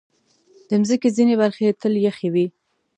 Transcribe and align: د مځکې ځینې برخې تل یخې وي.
د 0.67 0.69
مځکې 0.81 1.09
ځینې 1.17 1.33
برخې 1.41 1.77
تل 1.81 1.93
یخې 2.07 2.27
وي. 2.33 2.45